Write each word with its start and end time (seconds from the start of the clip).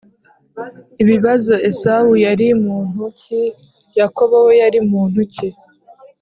Ibibazo 1.01 1.53
Esawu 1.69 2.11
yari 2.25 2.47
muntu 2.65 3.01
ki 3.19 3.39
Yakobo 3.99 4.35
we 4.45 4.53
yari 4.61 4.79
muntu 4.91 5.19
ki 5.33 5.47